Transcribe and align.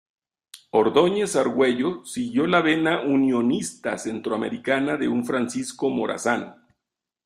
Ordóñez 0.71 1.35
Argüello 1.35 2.03
siguió 2.05 2.47
la 2.47 2.61
vena 2.61 3.01
unionista 3.01 3.99
centroamericana 3.99 4.97
de 4.97 5.07
un 5.07 5.23
Francisco 5.25 5.91
Morazán. 5.91 6.55